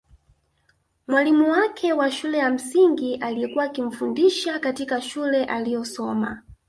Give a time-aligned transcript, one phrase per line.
[1.07, 6.41] Mwalimu wake wa shule ya msingi aliyekuwa akimfundisha katika shule aliyosoma